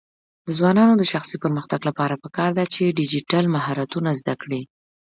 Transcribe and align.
د 0.45 0.47
ځوانانو 0.57 0.93
د 0.97 1.03
شخصي 1.11 1.37
پرمختګ 1.43 1.79
لپاره 1.89 2.21
پکار 2.23 2.51
ده 2.57 2.65
چې 2.73 2.95
ډیجیټل 2.99 3.45
مهارتونه 3.55 4.09
زده 4.21 4.33
کړي. 4.41 4.61